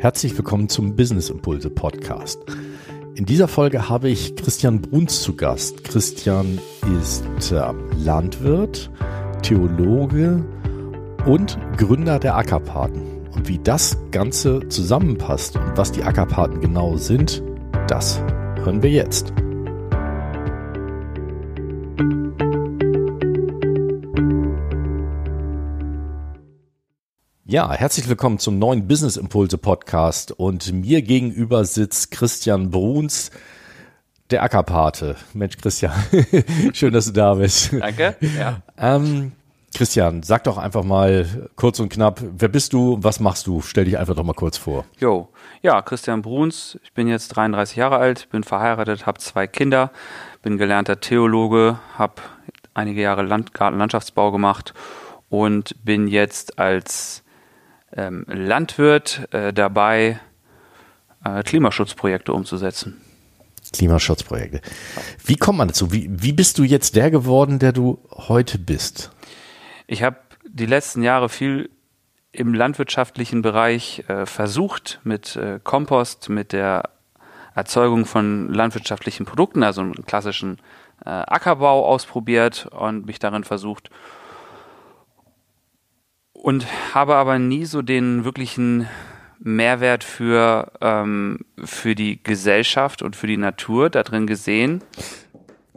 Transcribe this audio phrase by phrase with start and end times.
[0.00, 2.38] Herzlich willkommen zum Business Impulse Podcast.
[3.16, 5.82] In dieser Folge habe ich Christian Bruns zu Gast.
[5.82, 6.60] Christian
[7.00, 7.72] ist äh,
[8.04, 8.92] Landwirt,
[9.42, 10.44] Theologe
[11.26, 13.02] und Gründer der Ackerpaten.
[13.32, 17.42] Und wie das Ganze zusammenpasst und was die Ackerpaten genau sind,
[17.88, 18.20] das
[18.62, 19.32] hören wir jetzt.
[27.50, 33.30] Ja, herzlich willkommen zum neuen Business Impulse Podcast und mir gegenüber sitzt Christian Bruns,
[34.28, 35.16] der Ackerpate.
[35.32, 35.94] Mensch, Christian,
[36.74, 37.72] schön, dass du da bist.
[37.72, 38.16] Danke.
[38.38, 38.60] Ja.
[38.76, 39.32] Ähm,
[39.74, 43.62] Christian, sag doch einfach mal kurz und knapp, wer bist du, was machst du?
[43.62, 44.84] Stell dich einfach doch mal kurz vor.
[44.98, 45.30] Jo,
[45.62, 49.90] ja, Christian Bruns, ich bin jetzt 33 Jahre alt, bin verheiratet, habe zwei Kinder,
[50.42, 52.20] bin gelernter Theologe, habe
[52.74, 54.74] einige Jahre Land Gartenlandschaftsbau gemacht
[55.30, 57.24] und bin jetzt als
[57.96, 60.20] ähm, Landwirt äh, dabei,
[61.24, 63.00] äh, Klimaschutzprojekte umzusetzen.
[63.72, 64.60] Klimaschutzprojekte.
[65.24, 65.92] Wie kommt man dazu?
[65.92, 69.10] Wie, wie bist du jetzt der geworden, der du heute bist?
[69.86, 71.70] Ich habe die letzten Jahre viel
[72.32, 76.90] im landwirtschaftlichen Bereich äh, versucht, mit äh, Kompost, mit der
[77.54, 80.58] Erzeugung von landwirtschaftlichen Produkten, also einen klassischen
[81.04, 83.90] äh, Ackerbau ausprobiert und mich darin versucht
[86.48, 88.88] und habe aber nie so den wirklichen
[89.38, 94.82] Mehrwert für, ähm, für die Gesellschaft und für die Natur da drin gesehen.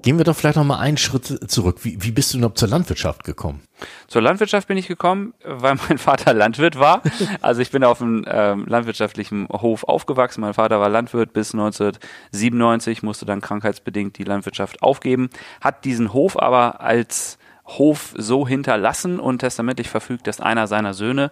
[0.02, 1.80] Gehen wir doch vielleicht noch mal einen Schritt zurück.
[1.82, 3.60] Wie, wie bist du überhaupt zur Landwirtschaft gekommen?
[4.08, 7.02] Zur Landwirtschaft bin ich gekommen, weil mein Vater Landwirt war.
[7.42, 10.40] Also ich bin auf einem ähm, landwirtschaftlichen Hof aufgewachsen.
[10.40, 16.40] Mein Vater war Landwirt bis 1997, musste dann krankheitsbedingt die Landwirtschaft aufgeben, hat diesen Hof
[16.40, 17.38] aber als
[17.78, 21.32] Hof so hinterlassen und testamentlich verfügt, dass einer seiner Söhne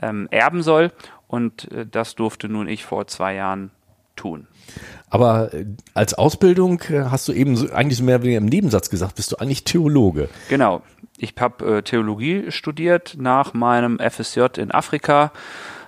[0.00, 0.92] ähm, erben soll.
[1.26, 3.70] Und äh, das durfte nun ich vor zwei Jahren
[4.16, 4.46] tun.
[5.10, 9.16] Aber äh, als Ausbildung äh, hast du eben so, eigentlich mehr wie im Nebensatz gesagt,
[9.16, 10.28] bist du eigentlich Theologe.
[10.48, 10.82] Genau.
[11.16, 15.32] Ich habe äh, Theologie studiert nach meinem FSJ in Afrika.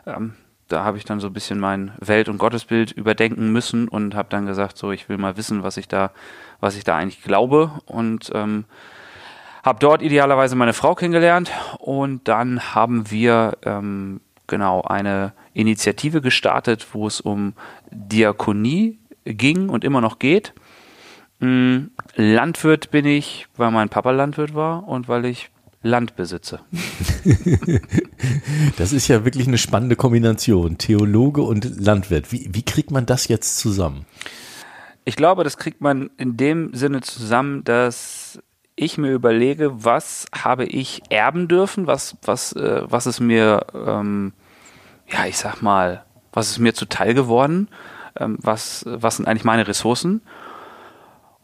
[0.07, 0.35] Ähm,
[0.69, 4.29] da habe ich dann so ein bisschen mein Welt- und Gottesbild überdenken müssen und habe
[4.31, 6.13] dann gesagt, so ich will mal wissen, was ich da,
[6.61, 8.65] was ich da eigentlich glaube und ähm,
[9.63, 16.89] habe dort idealerweise meine Frau kennengelernt und dann haben wir ähm, genau eine Initiative gestartet,
[16.93, 17.55] wo es um
[17.91, 20.55] Diakonie ging und immer noch geht.
[21.41, 21.91] Mhm.
[22.17, 25.51] Landwirt bin ich, weil mein Papa Landwirt war und weil ich
[25.83, 26.61] Land besitze.
[28.77, 32.33] das ist ja wirklich eine spannende Kombination, Theologe und Landwirt.
[32.33, 34.05] Wie, wie kriegt man das jetzt zusammen?
[35.07, 38.39] Ich glaube, das kriegt man in dem Sinne zusammen, dass
[38.77, 44.33] ich mir überlege, was habe ich erben dürfen, was, was, äh, was ist mir, ähm,
[45.07, 47.69] ja, ich sag mal, was ist mir zuteil geworden,
[48.19, 50.23] ähm, was, was sind eigentlich meine Ressourcen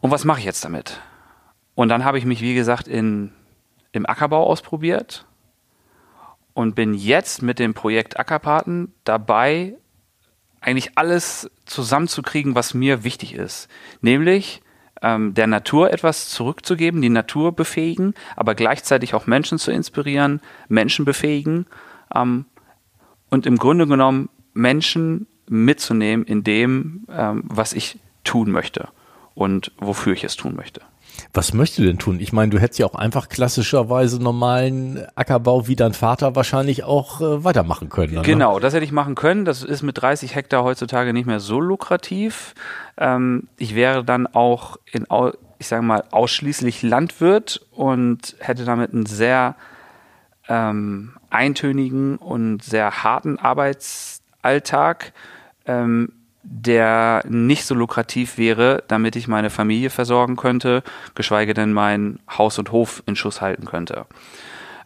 [0.01, 0.99] und was mache ich jetzt damit?
[1.75, 3.31] Und dann habe ich mich, wie gesagt, in,
[3.91, 5.25] im Ackerbau ausprobiert
[6.53, 9.77] und bin jetzt mit dem Projekt Ackerpaten dabei,
[10.59, 13.67] eigentlich alles zusammenzukriegen, was mir wichtig ist.
[14.01, 14.61] Nämlich
[15.01, 21.05] ähm, der Natur etwas zurückzugeben, die Natur befähigen, aber gleichzeitig auch Menschen zu inspirieren, Menschen
[21.05, 21.65] befähigen
[22.13, 22.45] ähm,
[23.29, 28.89] und im Grunde genommen Menschen mitzunehmen in dem, ähm, was ich tun möchte
[29.35, 30.81] und wofür ich es tun möchte.
[31.33, 32.19] Was möchtest du denn tun?
[32.19, 37.21] Ich meine, du hättest ja auch einfach klassischerweise normalen Ackerbau wie dein Vater wahrscheinlich auch
[37.21, 38.13] äh, weitermachen können.
[38.13, 38.23] Oder?
[38.23, 39.45] Genau, das hätte ich machen können.
[39.45, 42.53] Das ist mit 30 Hektar heutzutage nicht mehr so lukrativ.
[42.97, 45.05] Ähm, ich wäre dann auch in,
[45.59, 49.55] ich sage mal, ausschließlich Landwirt und hätte damit einen sehr
[50.47, 55.13] ähm, eintönigen und sehr harten Arbeitsalltag.
[55.65, 56.13] Ähm,
[56.49, 60.81] der nicht so lukrativ wäre, damit ich meine Familie versorgen könnte,
[61.13, 64.05] geschweige denn mein Haus und Hof in Schuss halten könnte.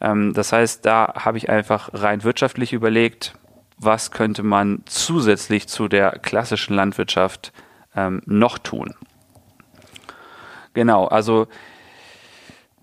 [0.02, 3.36] Ähm, das heißt, da habe ich einfach rein wirtschaftlich überlegt,
[3.78, 7.54] was könnte man zusätzlich zu der klassischen Landwirtschaft
[7.96, 8.96] ähm, noch tun.
[10.74, 11.48] Genau, also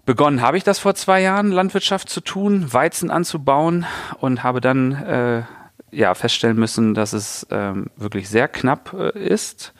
[0.06, 3.86] begonnen habe ich das vor zwei Jahren, Landwirtschaft zu tun, Weizen anzubauen
[4.20, 5.42] und habe dann äh,
[5.90, 9.74] ja, feststellen müssen, dass es ähm, wirklich sehr knapp äh, ist.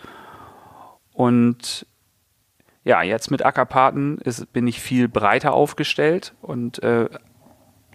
[1.12, 1.87] Und
[2.84, 7.08] ja, jetzt mit Ackerpaten ist, bin ich viel breiter aufgestellt und äh,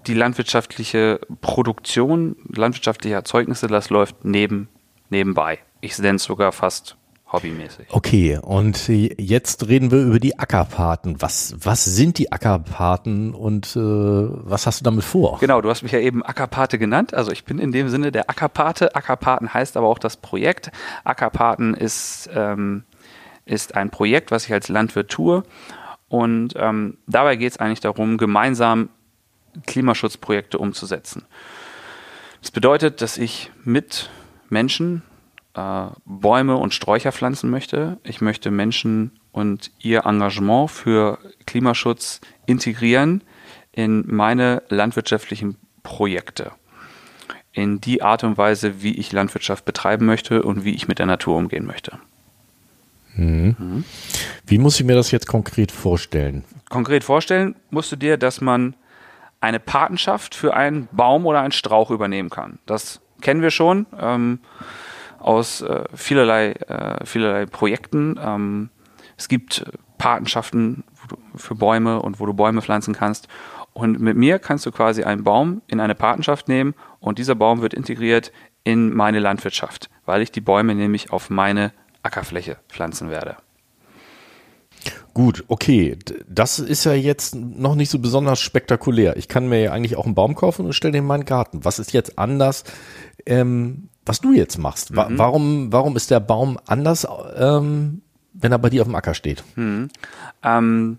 [0.05, 4.69] die landwirtschaftliche Produktion, landwirtschaftliche Erzeugnisse, das läuft neben,
[5.09, 5.59] nebenbei.
[5.81, 6.97] Ich nenne es sogar fast
[7.33, 7.87] hobbymäßig.
[7.89, 11.21] Okay, und jetzt reden wir über die Ackerpaten.
[11.21, 15.39] Was, was sind die Ackerpaten und äh, was hast du damit vor?
[15.39, 17.13] Genau, du hast mich ja eben Ackerpate genannt.
[17.13, 18.95] Also ich bin in dem Sinne der Ackerpate.
[18.95, 20.71] Ackerpaten heißt aber auch das Projekt.
[21.03, 22.83] Ackerpaten ist, ähm,
[23.45, 25.43] ist ein Projekt, was ich als Landwirt tue.
[26.07, 28.89] Und ähm, dabei geht es eigentlich darum, gemeinsam
[29.65, 31.25] Klimaschutzprojekte umzusetzen.
[32.41, 34.09] Das bedeutet, dass ich mit
[34.49, 35.01] Menschen
[35.55, 37.97] äh, Bäume und Sträucher pflanzen möchte.
[38.03, 43.23] Ich möchte Menschen und ihr Engagement für Klimaschutz integrieren
[43.71, 46.51] in meine landwirtschaftlichen Projekte.
[47.51, 51.05] In die Art und Weise, wie ich Landwirtschaft betreiben möchte und wie ich mit der
[51.05, 51.99] Natur umgehen möchte.
[53.15, 53.55] Mhm.
[53.59, 53.85] Mhm.
[54.45, 56.43] Wie muss ich mir das jetzt konkret vorstellen?
[56.69, 58.75] Konkret vorstellen musst du dir, dass man
[59.39, 62.59] eine Patenschaft für einen Baum oder einen Strauch übernehmen kann.
[62.65, 63.85] Das kennen wir schon.
[63.99, 64.39] Ähm,
[65.23, 68.19] aus äh, vielerlei, äh, vielerlei Projekten.
[68.21, 68.69] Ähm,
[69.17, 69.65] es gibt
[69.97, 70.83] Patenschaften
[71.35, 73.27] für Bäume und wo du Bäume pflanzen kannst.
[73.73, 77.61] Und mit mir kannst du quasi einen Baum in eine Patenschaft nehmen und dieser Baum
[77.61, 78.31] wird integriert
[78.63, 81.73] in meine Landwirtschaft, weil ich die Bäume nämlich auf meine
[82.03, 83.37] Ackerfläche pflanzen werde.
[85.13, 85.97] Gut, okay.
[86.27, 89.15] Das ist ja jetzt noch nicht so besonders spektakulär.
[89.17, 91.63] Ich kann mir ja eigentlich auch einen Baum kaufen und stelle den in meinen Garten.
[91.63, 92.63] Was ist jetzt anders
[93.25, 94.95] ähm, was du jetzt machst.
[94.95, 95.17] Wa mhm.
[95.17, 98.01] Warum, warum ist der Baum anders, ähm,
[98.33, 99.43] wenn er bei dir auf dem Acker steht?
[99.55, 99.89] Mhm.
[100.43, 100.97] Ähm,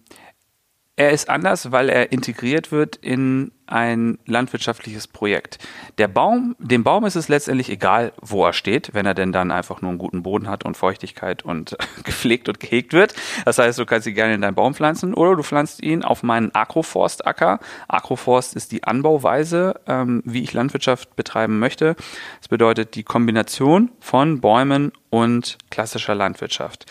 [0.96, 5.58] er ist anders, weil er integriert wird in ein landwirtschaftliches Projekt.
[5.98, 9.50] Der Baum, dem Baum ist es letztendlich egal, wo er steht, wenn er denn dann
[9.50, 13.14] einfach nur einen guten Boden hat und Feuchtigkeit und gepflegt und gehegt wird.
[13.44, 16.22] Das heißt, du kannst ihn gerne in deinen Baum pflanzen oder du pflanzt ihn auf
[16.22, 17.58] meinen Agroforstacker.
[17.88, 21.96] Agroforst ist die Anbauweise, ähm, wie ich Landwirtschaft betreiben möchte.
[22.38, 26.86] Das bedeutet die Kombination von Bäumen und klassischer Landwirtschaft.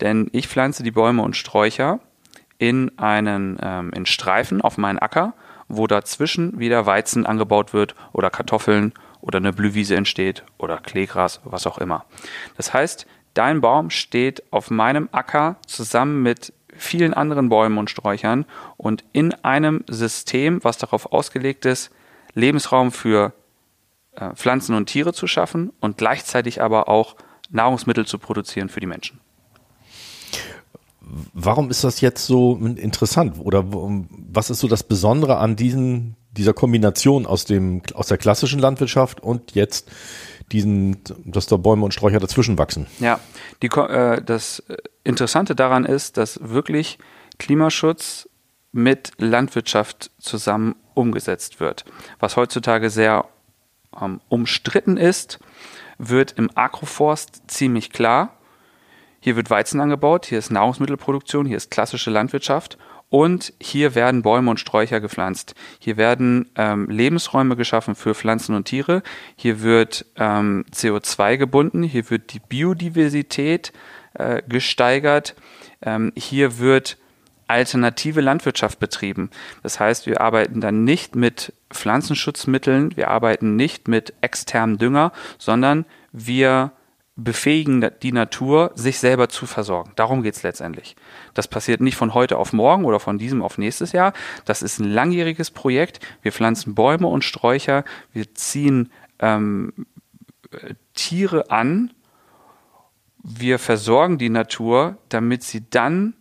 [0.00, 2.00] Denn ich pflanze die Bäume und Sträucher
[2.60, 5.32] in einen ähm, in Streifen auf meinen Acker,
[5.66, 8.92] wo dazwischen wieder Weizen angebaut wird oder Kartoffeln
[9.22, 12.04] oder eine Blühwiese entsteht oder Kleegras, was auch immer.
[12.58, 18.44] Das heißt, dein Baum steht auf meinem Acker zusammen mit vielen anderen Bäumen und Sträuchern
[18.76, 21.90] und in einem System, was darauf ausgelegt ist,
[22.34, 23.32] Lebensraum für
[24.16, 27.16] äh, Pflanzen und Tiere zu schaffen und gleichzeitig aber auch
[27.48, 29.18] Nahrungsmittel zu produzieren für die Menschen
[31.32, 33.36] warum ist das jetzt so interessant?
[33.38, 38.58] Oder was ist so das Besondere an diesen, dieser Kombination aus dem, aus der klassischen
[38.58, 39.90] Landwirtschaft und jetzt
[40.52, 42.86] diesen, dass da Bäume und Sträucher dazwischen wachsen?
[42.98, 43.20] Ja,
[43.62, 44.62] die, äh, das
[45.04, 46.98] Interessante daran ist, dass wirklich
[47.38, 48.28] Klimaschutz
[48.72, 51.84] mit Landwirtschaft zusammen umgesetzt wird.
[52.18, 53.26] Was heutzutage sehr
[54.00, 55.40] ähm, umstritten ist,
[55.98, 58.36] wird im Agroforst ziemlich klar
[59.20, 62.78] hier wird Weizen angebaut, hier ist Nahrungsmittelproduktion, hier ist klassische Landwirtschaft
[63.10, 65.54] und hier werden Bäume und Sträucher gepflanzt.
[65.78, 69.02] Hier werden ähm, Lebensräume geschaffen für Pflanzen und Tiere.
[69.36, 71.82] Hier wird ähm, CO2 gebunden.
[71.82, 73.72] Hier wird die Biodiversität
[74.14, 75.34] äh, gesteigert.
[75.82, 76.98] Ähm, hier wird
[77.48, 79.30] alternative Landwirtschaft betrieben.
[79.64, 85.84] Das heißt, wir arbeiten dann nicht mit Pflanzenschutzmitteln, wir arbeiten nicht mit externem Dünger, sondern
[86.12, 86.70] wir
[87.24, 89.92] befähigen die Natur, sich selber zu versorgen.
[89.96, 90.96] Darum geht es letztendlich.
[91.34, 94.12] Das passiert nicht von heute auf morgen oder von diesem auf nächstes Jahr.
[94.44, 96.00] Das ist ein langjähriges Projekt.
[96.22, 99.72] Wir pflanzen Bäume und Sträucher, wir ziehen ähm,
[100.94, 101.92] Tiere an,
[103.22, 106.14] wir versorgen die Natur, damit sie dann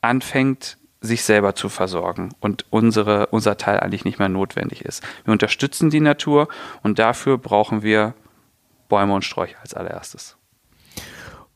[0.00, 5.02] anfängt, sich selber zu versorgen und unsere, unser Teil eigentlich nicht mehr notwendig ist.
[5.24, 6.48] Wir unterstützen die Natur
[6.82, 8.14] und dafür brauchen wir
[8.90, 10.36] Bäume und Sträucher als allererstes.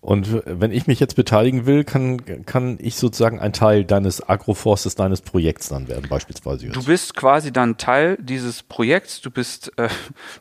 [0.04, 4.96] Und wenn ich mich jetzt beteiligen will, kann, kann ich sozusagen ein Teil deines Agroforstes,
[4.96, 6.66] deines Projekts dann werden, beispielsweise.
[6.66, 6.76] Jetzt.
[6.76, 9.22] Du bist quasi dann Teil dieses Projekts.
[9.22, 9.88] Du bist, äh,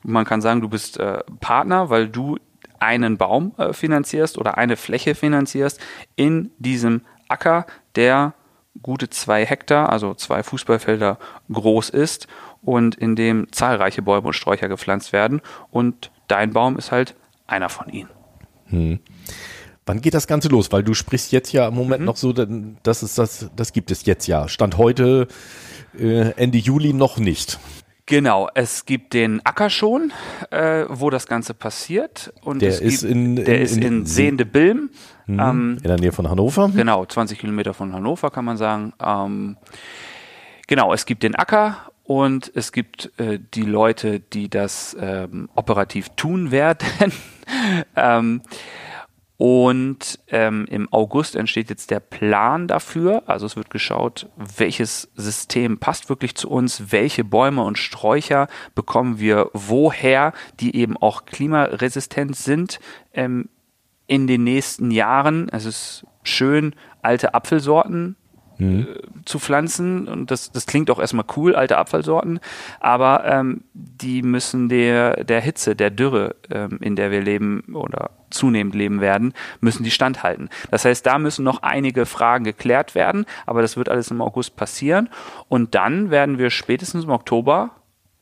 [0.04, 2.38] man kann sagen, du bist äh, Partner, weil du
[2.80, 5.80] einen Baum äh, finanzierst oder eine Fläche finanzierst
[6.18, 8.34] in diesem Acker, der
[8.82, 11.18] gute zwei Hektar, also zwei Fußballfelder
[11.50, 12.28] groß ist
[12.62, 15.42] und in dem zahlreiche Bäume und Sträucher gepflanzt werden.
[15.72, 17.16] Und dein Baum ist halt
[17.48, 18.10] einer von ihnen.
[18.68, 19.00] Hm.
[19.86, 20.72] Wann geht das Ganze los?
[20.72, 22.06] Weil du sprichst jetzt ja im Moment mhm.
[22.06, 24.48] noch so, das ist das, das gibt es jetzt ja.
[24.48, 25.28] Stand heute
[25.98, 27.60] äh, Ende Juli noch nicht.
[28.06, 30.12] Genau, es gibt den Acker schon,
[30.52, 32.34] äh, wo das Ganze passiert.
[32.42, 34.90] Und der ist gibt, in, der in, ist in, in Sehende Bilm.
[35.26, 35.40] Mhm.
[35.40, 36.70] Ähm, in der Nähe von Hannover.
[36.74, 38.94] Genau, 20 Kilometer von Hannover kann man sagen.
[39.02, 39.58] Ähm,
[40.68, 46.10] genau, es gibt den Acker und es gibt äh, die Leute, die das ähm, operativ
[46.10, 47.14] tun werden.
[47.96, 48.42] ähm,
[49.38, 53.24] Und ähm, im August entsteht jetzt der Plan dafür.
[53.26, 59.20] Also es wird geschaut, welches System passt wirklich zu uns, welche Bäume und Sträucher bekommen
[59.20, 62.80] wir woher, die eben auch klimaresistent sind
[63.14, 63.50] ähm,
[64.08, 65.50] in den nächsten Jahren.
[65.50, 68.16] Es ist schön, alte Apfelsorten
[68.58, 68.88] mhm.
[69.26, 70.08] zu pflanzen.
[70.08, 72.40] Und das, das klingt auch erstmal cool, alte Apfelsorten,
[72.80, 78.12] aber ähm, die müssen der, der Hitze, der Dürre, ähm, in der wir leben oder
[78.30, 80.50] zunehmend leben werden, müssen die standhalten.
[80.72, 84.56] Das heißt, da müssen noch einige Fragen geklärt werden, aber das wird alles im August
[84.56, 85.10] passieren.
[85.50, 87.72] Und dann werden wir spätestens im Oktober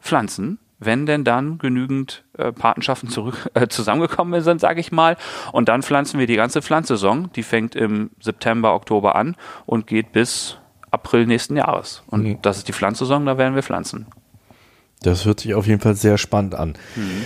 [0.01, 5.15] pflanzen wenn denn dann genügend äh, Patenschaften zurück, äh, zusammengekommen sind, sage ich mal.
[5.53, 7.31] Und dann pflanzen wir die ganze Pflanzsaison.
[7.35, 10.57] Die fängt im September, Oktober an und geht bis
[10.89, 12.03] April nächsten Jahres.
[12.07, 12.41] Und mhm.
[12.41, 14.07] das ist die Pflanzsaison, da werden wir pflanzen.
[15.03, 16.73] Das hört sich auf jeden Fall sehr spannend an.
[16.95, 17.25] Mhm.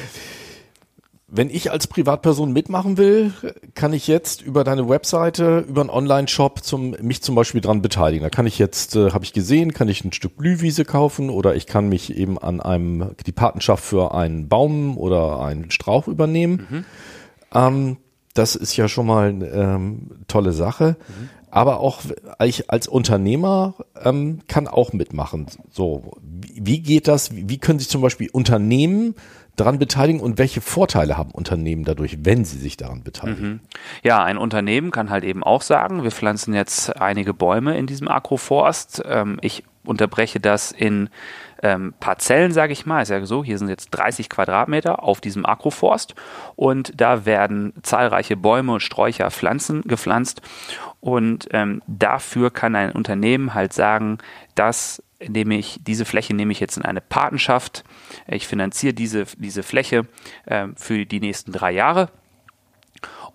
[1.27, 3.33] Wenn ich als Privatperson mitmachen will,
[3.73, 8.23] kann ich jetzt über deine Webseite, über einen Online-Shop zum, mich zum Beispiel dran beteiligen.
[8.23, 11.55] Da kann ich jetzt, äh, habe ich gesehen, kann ich ein Stück Blühwiese kaufen oder
[11.55, 16.67] ich kann mich eben an einem, die Patenschaft für einen Baum oder einen Strauch übernehmen.
[16.69, 16.85] Mhm.
[17.55, 17.97] Ähm,
[18.35, 20.95] das ist ja schon mal eine ähm, tolle Sache.
[21.07, 21.29] Mhm.
[21.49, 22.01] Aber auch
[22.43, 25.47] ich als Unternehmer ähm, kann auch mitmachen.
[25.71, 27.29] So, wie, wie geht das?
[27.33, 29.15] Wie können sich zum Beispiel Unternehmen
[29.55, 33.47] daran beteiligen und welche Vorteile haben Unternehmen dadurch, wenn sie sich daran beteiligen?
[33.47, 33.59] Mhm.
[34.03, 38.07] Ja, ein Unternehmen kann halt eben auch sagen, wir pflanzen jetzt einige Bäume in diesem
[38.07, 39.03] Agroforst.
[39.05, 41.09] Ähm, ich unterbreche das in
[41.63, 43.01] ähm, Parzellen, sage ich mal.
[43.01, 46.15] Ist ja so, hier sind jetzt 30 Quadratmeter auf diesem Agroforst
[46.55, 50.41] und da werden zahlreiche Bäume und Sträucher, Pflanzen gepflanzt
[51.05, 54.17] und ähm, dafür kann ein Unternehmen halt sagen,
[54.55, 57.83] dass nehme ich, diese Fläche nehme ich jetzt in eine Patenschaft.
[58.27, 60.07] Ich finanziere diese, diese Fläche
[60.47, 62.09] äh, für die nächsten drei Jahre.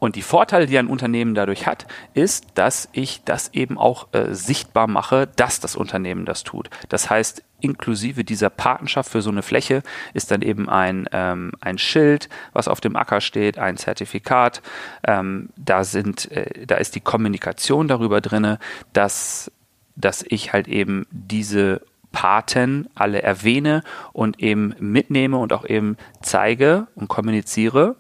[0.01, 4.35] Und die Vorteile, die ein Unternehmen dadurch hat, ist, dass ich das eben auch äh,
[4.35, 6.71] sichtbar mache, dass das Unternehmen das tut.
[6.89, 9.83] Das heißt, inklusive dieser Patenschaft für so eine Fläche
[10.15, 14.63] ist dann eben ein, ähm, ein Schild, was auf dem Acker steht, ein Zertifikat.
[15.07, 18.59] Ähm, da, sind, äh, da ist die Kommunikation darüber drin,
[18.93, 19.51] dass
[19.97, 26.89] dass ich halt eben diese Paten alle erwähne und eben mitnehme und auch eben zeige
[26.95, 27.97] und kommuniziere,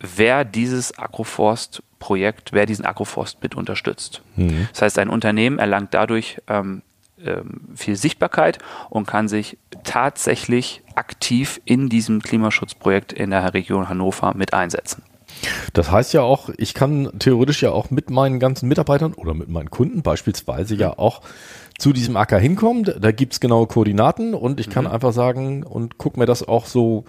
[0.00, 4.22] wer dieses Agroforst-Projekt, wer diesen Agroforst mit unterstützt.
[4.36, 4.68] Mhm.
[4.72, 6.82] Das heißt, ein Unternehmen erlangt dadurch ähm,
[7.74, 8.58] viel Sichtbarkeit
[8.88, 15.02] und kann sich tatsächlich aktiv in diesem Klimaschutzprojekt in der Region Hannover mit einsetzen.
[15.72, 19.48] Das heißt ja auch, ich kann theoretisch ja auch mit meinen ganzen Mitarbeitern oder mit
[19.48, 21.22] meinen Kunden beispielsweise ja auch
[21.78, 22.84] zu diesem Acker hinkommen.
[22.84, 24.90] Da gibt's genaue Koordinaten und ich kann mhm.
[24.90, 27.04] einfach sagen und guck mir das auch so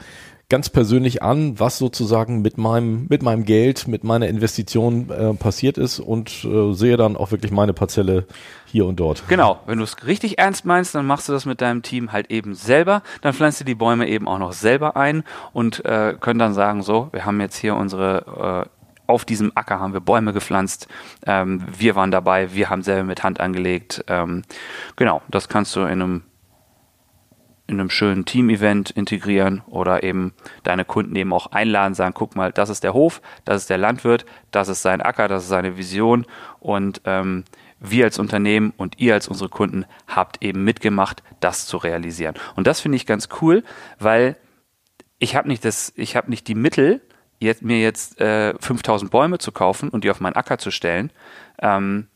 [0.51, 5.77] ganz persönlich an, was sozusagen mit meinem, mit meinem Geld, mit meiner Investition äh, passiert
[5.77, 8.27] ist und äh, sehe dann auch wirklich meine Parzelle
[8.65, 9.23] hier und dort.
[9.29, 12.29] Genau, wenn du es richtig ernst meinst, dann machst du das mit deinem Team halt
[12.29, 16.39] eben selber, dann pflanzt du die Bäume eben auch noch selber ein und äh, können
[16.39, 18.69] dann sagen, so, wir haben jetzt hier unsere äh,
[19.07, 20.87] auf diesem Acker haben wir Bäume gepflanzt.
[21.25, 24.03] Ähm, wir waren dabei, wir haben selber mit Hand angelegt.
[24.07, 24.43] Ähm,
[24.95, 26.23] genau, das kannst du in einem
[27.71, 32.51] in einem schönen Team-Event integrieren oder eben deine Kunden eben auch einladen, sagen, guck mal,
[32.51, 35.77] das ist der Hof, das ist der Landwirt, das ist sein Acker, das ist seine
[35.77, 36.25] Vision
[36.59, 37.45] und ähm,
[37.79, 42.35] wir als Unternehmen und ihr als unsere Kunden habt eben mitgemacht, das zu realisieren.
[42.55, 43.63] Und das finde ich ganz cool,
[43.97, 44.35] weil
[45.17, 47.01] ich habe nicht das, nicht die Mittel,
[47.39, 51.11] jetzt, mir jetzt äh, 5000 Bäume zu kaufen und die auf meinen Acker zu stellen.
[51.59, 52.07] Ähm,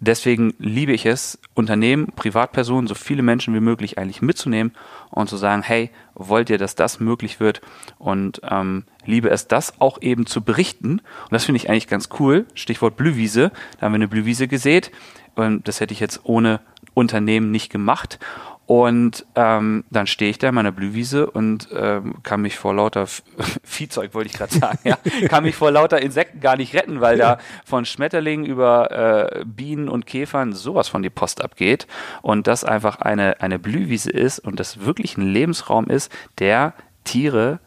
[0.00, 4.72] deswegen liebe ich es, Unternehmen, Privatpersonen, so viele Menschen wie möglich eigentlich mitzunehmen
[5.10, 7.60] und zu sagen, hey, wollt ihr, dass das möglich wird?
[7.98, 10.98] Und ähm, liebe es, das auch eben zu berichten.
[10.98, 12.46] Und das finde ich eigentlich ganz cool.
[12.54, 13.52] Stichwort Blühwiese.
[13.78, 14.90] Da haben wir eine Blühwiese gesät.
[15.34, 16.60] Und das hätte ich jetzt ohne
[16.94, 18.18] Unternehmen nicht gemacht.
[18.66, 23.06] Und ähm, dann stehe ich da in meiner Blühwiese und ähm, kann mich vor lauter
[23.62, 24.96] Viehzeug, wollte ich gerade sagen, ja,
[25.28, 29.90] kann mich vor lauter Insekten gar nicht retten, weil da von Schmetterlingen über äh, Bienen
[29.90, 31.86] und Käfern sowas von die Post abgeht
[32.22, 36.72] und das einfach eine, eine Blühwiese ist und das wirklich ein Lebensraum ist, der
[37.04, 37.60] Tiere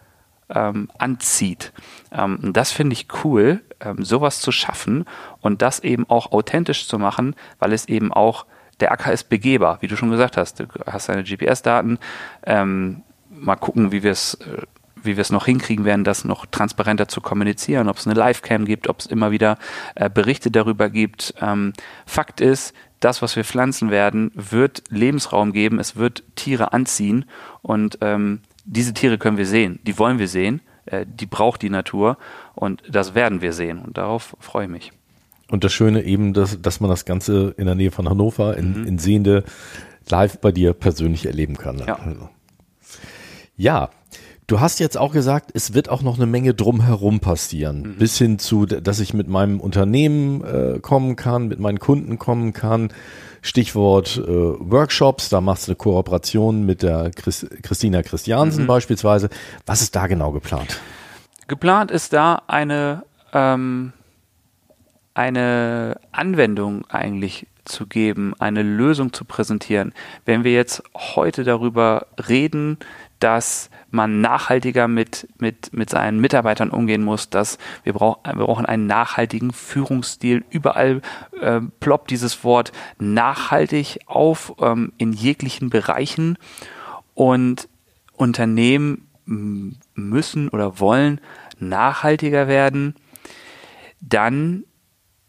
[0.50, 1.74] ähm, anzieht.
[2.12, 5.06] Ähm, das finde ich cool, ähm, sowas zu schaffen
[5.42, 8.46] und das eben auch authentisch zu machen, weil es eben auch
[8.80, 10.60] der Acker ist begehbar, wie du schon gesagt hast.
[10.60, 12.00] Du hast deine GPS-Daten.
[12.46, 14.62] Ähm, mal gucken, wie wir es äh,
[15.04, 18.66] wie wir es noch hinkriegen werden, das noch transparenter zu kommunizieren, ob es eine Livecam
[18.66, 19.58] gibt, ob es immer wieder
[19.96, 21.36] äh, Berichte darüber gibt.
[21.40, 21.74] Ähm,
[22.06, 27.26] Fakt ist, das, was wir pflanzen werden, wird Lebensraum geben, es wird Tiere anziehen
[27.62, 31.70] und ähm, diese Tiere können wir sehen, die wollen wir sehen äh, die braucht die
[31.70, 32.18] Natur
[32.56, 34.92] und das werden wir sehen und darauf freue ich mich.
[35.50, 38.82] Und das Schöne eben, dass, dass man das Ganze in der Nähe von Hannover in,
[38.82, 38.88] mhm.
[38.88, 39.44] in Sehende
[40.10, 41.80] live bei dir persönlich erleben kann.
[41.80, 42.00] Ja.
[42.00, 42.30] Also.
[43.56, 43.90] ja,
[44.50, 47.82] Du hast jetzt auch gesagt, es wird auch noch eine Menge drumherum passieren.
[47.82, 47.96] Mhm.
[47.98, 52.54] Bis hin zu, dass ich mit meinem Unternehmen äh, kommen kann, mit meinen Kunden kommen
[52.54, 52.94] kann.
[53.42, 58.68] Stichwort äh, Workshops, da machst du eine Kooperation mit der Chris, Christina Christiansen mhm.
[58.68, 59.28] beispielsweise.
[59.66, 60.80] Was ist da genau geplant?
[61.50, 63.92] Geplant ist da eine, ähm,
[65.18, 69.94] eine Anwendung eigentlich zu geben, eine Lösung zu präsentieren.
[70.26, 72.78] Wenn wir jetzt heute darüber reden,
[73.20, 78.68] dass man nachhaltiger mit, mit, mit seinen Mitarbeitern umgehen muss, dass wir, brauch, wir brauchen
[78.68, 80.46] einen nachhaltigen Führungsstil.
[80.52, 81.02] Überall
[81.42, 86.38] äh, ploppt dieses Wort nachhaltig auf ähm, in jeglichen Bereichen
[87.16, 87.68] und
[88.14, 91.20] Unternehmen müssen oder wollen
[91.60, 92.96] nachhaltiger werden.
[94.00, 94.64] Dann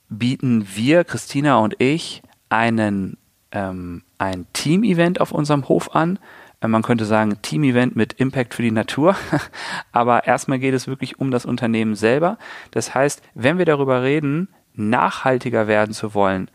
[0.09, 3.19] bieten wir, Christina und ich, einen,
[3.53, 6.19] ähm, ein Team-Event auf unserem Hof an.
[6.61, 9.17] Äh, man könnte sagen, Team-Event mit Impact für die Natur.
[9.93, 12.38] Aber erstmal geht es wirklich um das Unternehmen selber.
[12.71, 16.50] Das heißt, wenn wir darüber reden, nachhaltiger werden zu wollen,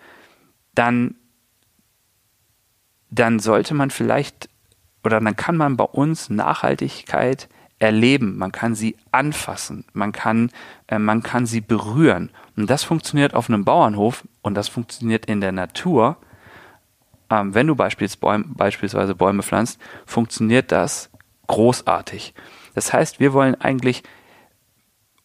[0.75, 1.15] dann,
[3.11, 4.49] dann sollte man vielleicht
[5.03, 7.49] oder dann kann man bei uns Nachhaltigkeit
[7.83, 10.51] erleben, man kann sie anfassen, man kann,
[10.87, 12.31] äh, man kann sie berühren.
[12.55, 16.17] Und das funktioniert auf einem Bauernhof und das funktioniert in der Natur
[17.33, 21.09] ähm, wenn du beispielsweise Bäume pflanzt, funktioniert das
[21.47, 22.33] großartig.
[22.75, 24.03] Das heißt, wir wollen eigentlich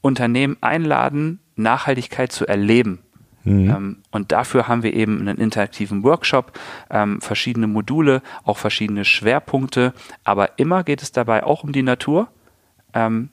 [0.01, 3.01] Unternehmen einladen, Nachhaltigkeit zu erleben.
[3.45, 3.71] Mhm.
[3.71, 6.59] Ähm, und dafür haben wir eben einen interaktiven Workshop,
[6.91, 9.93] ähm, verschiedene Module, auch verschiedene Schwerpunkte.
[10.25, 12.29] Aber immer geht es dabei auch um die Natur.
[12.99, 13.31] Ähm,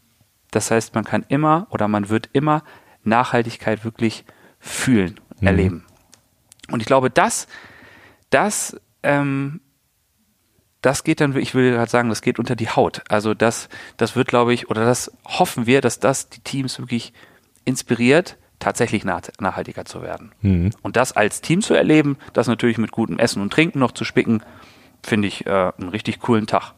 [0.52, 2.64] das heißt, man kann immer oder man wird immer
[3.04, 4.26] Nachhaltigkeit wirklich
[4.60, 5.48] fühlen, mhm.
[5.48, 5.86] erleben.
[6.72, 7.48] Und ich glaube, das
[8.30, 9.62] das, ähm,
[10.82, 13.02] das geht dann, ich will gerade sagen, das geht unter die Haut.
[13.10, 17.14] Also das, das wird, glaube ich, oder das hoffen wir, dass das die Teams wirklich
[17.64, 20.34] inspiriert, tatsächlich nach, nachhaltiger zu werden.
[20.42, 20.72] Mhm.
[20.82, 24.04] Und das als Team zu erleben, das natürlich mit gutem Essen und Trinken noch zu
[24.04, 24.42] spicken,
[25.02, 26.74] finde ich äh, einen richtig coolen Tag.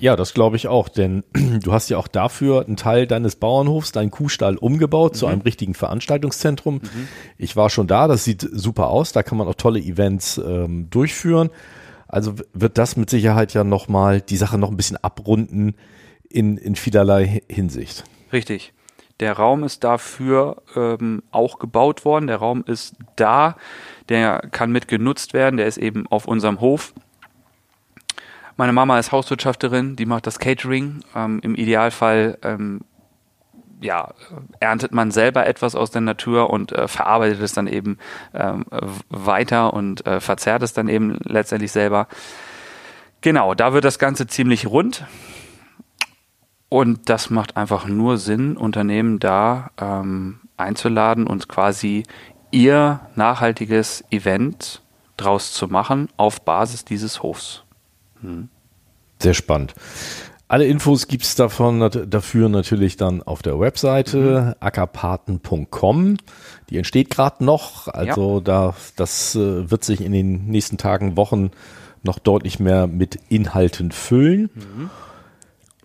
[0.00, 1.24] Ja, das glaube ich auch, denn
[1.62, 5.16] du hast ja auch dafür einen Teil deines Bauernhofs, deinen Kuhstall umgebaut mhm.
[5.16, 6.76] zu einem richtigen Veranstaltungszentrum.
[6.76, 7.08] Mhm.
[7.36, 10.88] Ich war schon da, das sieht super aus, da kann man auch tolle Events ähm,
[10.88, 11.50] durchführen.
[12.06, 15.74] Also wird das mit Sicherheit ja nochmal die Sache noch ein bisschen abrunden
[16.30, 18.04] in, in vielerlei Hinsicht.
[18.32, 18.72] Richtig.
[19.20, 22.28] Der Raum ist dafür ähm, auch gebaut worden.
[22.28, 23.56] Der Raum ist da,
[24.08, 25.56] der kann mit genutzt werden.
[25.56, 26.94] Der ist eben auf unserem Hof
[28.58, 31.04] meine Mama ist Hauswirtschafterin, die macht das Catering.
[31.14, 32.80] Ähm, Im Idealfall ähm,
[33.80, 34.12] ja,
[34.58, 37.98] erntet man selber etwas aus der Natur und äh, verarbeitet es dann eben
[38.34, 38.64] ähm,
[39.08, 42.08] weiter und äh, verzehrt es dann eben letztendlich selber.
[43.20, 45.04] Genau, da wird das Ganze ziemlich rund.
[46.68, 52.02] Und das macht einfach nur Sinn, Unternehmen da ähm, einzuladen und quasi
[52.50, 54.82] ihr nachhaltiges Event
[55.16, 57.62] draus zu machen auf Basis dieses Hofs.
[59.20, 59.74] Sehr spannend.
[60.50, 64.64] Alle Infos gibt es davon dafür natürlich dann auf der Webseite mhm.
[64.64, 66.16] ackerpaten.com.
[66.70, 68.40] Die entsteht gerade noch, also ja.
[68.40, 71.50] da das äh, wird sich in den nächsten Tagen, Wochen
[72.02, 74.48] noch deutlich mehr mit Inhalten füllen.
[74.54, 74.90] Mhm.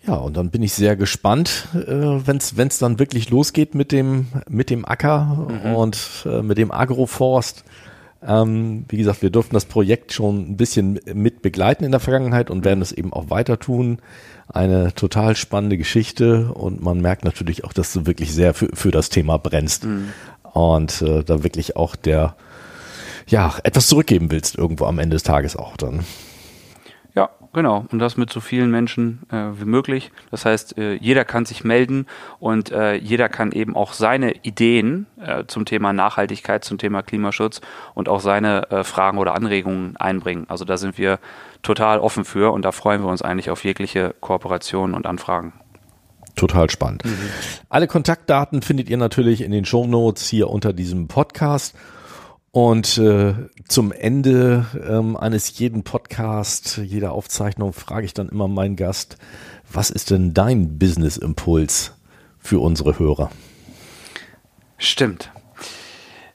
[0.07, 4.27] Ja, und dann bin ich sehr gespannt, äh, wenn es dann wirklich losgeht mit dem
[4.49, 5.75] mit dem Acker mhm.
[5.75, 7.65] und äh, mit dem Agroforst.
[8.25, 12.49] Ähm, wie gesagt, wir durften das Projekt schon ein bisschen mit begleiten in der Vergangenheit
[12.49, 13.99] und werden es eben auch weiter tun.
[14.47, 18.91] Eine total spannende Geschichte und man merkt natürlich auch, dass du wirklich sehr für, für
[18.91, 20.09] das Thema brennst mhm.
[20.53, 22.35] und äh, da wirklich auch der,
[23.27, 26.01] ja, etwas zurückgeben willst irgendwo am Ende des Tages auch dann.
[27.53, 30.11] Genau, und das mit so vielen Menschen äh, wie möglich.
[30.31, 32.07] Das heißt, äh, jeder kann sich melden
[32.39, 37.61] und äh, jeder kann eben auch seine Ideen äh, zum Thema Nachhaltigkeit, zum Thema Klimaschutz
[37.93, 40.45] und auch seine äh, Fragen oder Anregungen einbringen.
[40.49, 41.19] Also da sind wir
[41.61, 45.53] total offen für und da freuen wir uns eigentlich auf jegliche Kooperationen und Anfragen.
[46.35, 47.05] Total spannend.
[47.05, 47.29] Mhm.
[47.69, 51.75] Alle Kontaktdaten findet ihr natürlich in den Show Notes hier unter diesem Podcast.
[52.55, 53.33] Und äh,
[53.67, 59.17] zum Ende ähm, eines jeden Podcast, jeder Aufzeichnung frage ich dann immer meinen Gast,
[59.71, 61.95] was ist denn dein Business-Impuls
[62.37, 63.31] für unsere Hörer?
[64.77, 65.31] Stimmt.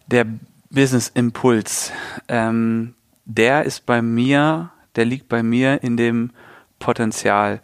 [0.08, 0.26] Der
[0.70, 1.92] Business-Impuls,
[2.26, 6.32] ähm, der ist bei mir, der liegt bei mir in dem
[6.80, 7.60] Potenzial,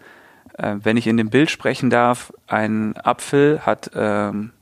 [0.58, 4.52] äh, wenn ich in dem Bild sprechen darf, ein Apfel hat, ähm,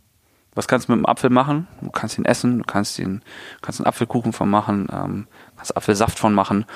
[0.55, 1.67] was kannst du mit dem Apfel machen?
[1.81, 3.23] Du kannst ihn essen, du kannst ihn,
[3.63, 6.67] kannst einen Apfelkuchen von machen, ähm, kannst Apfelsaft von machen.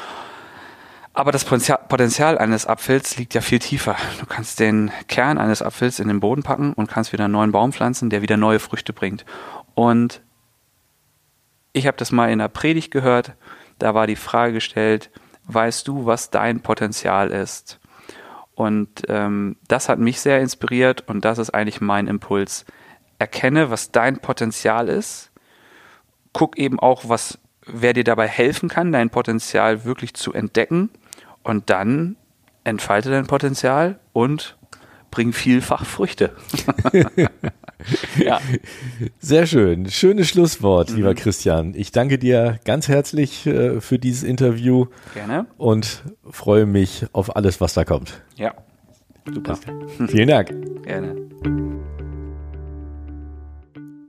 [1.13, 3.97] Aber das Potenzial eines Apfels liegt ja viel tiefer.
[4.21, 7.53] Du kannst den Kern eines Apfels in den Boden packen und kannst wieder einen neuen
[7.53, 9.25] Baum pflanzen, der wieder neue Früchte bringt.
[9.75, 10.21] Und
[11.73, 13.35] ich habe das mal in einer Predigt gehört,
[13.79, 15.11] da war die Frage gestellt,
[15.45, 17.79] weißt du, was dein Potenzial ist?
[18.55, 22.65] Und ähm, das hat mich sehr inspiriert und das ist eigentlich mein Impuls.
[23.19, 25.31] Erkenne, was dein Potenzial ist.
[26.33, 30.91] Guck eben auch, was, wer dir dabei helfen kann, dein Potenzial wirklich zu entdecken.
[31.43, 32.17] Und dann
[32.65, 34.57] entfalte dein Potenzial und
[35.11, 36.33] bring vielfach Früchte.
[38.19, 38.41] ja.
[39.19, 39.89] Sehr schön.
[39.89, 40.97] Schönes Schlusswort, mhm.
[40.97, 41.75] lieber Christian.
[41.75, 44.87] Ich danke dir ganz herzlich äh, für dieses Interview.
[45.15, 45.47] Gerne.
[45.57, 48.23] Und freue mich auf alles, was da kommt.
[48.37, 48.55] Ja.
[49.33, 49.59] Super.
[50.09, 50.53] Vielen Dank.
[50.85, 51.17] Gerne.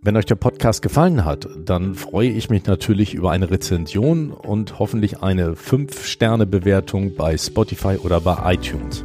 [0.07, 4.79] Wenn euch der Podcast gefallen hat, dann freue ich mich natürlich über eine Rezension und
[4.79, 9.03] hoffentlich eine 5-Sterne-Bewertung bei Spotify oder bei iTunes.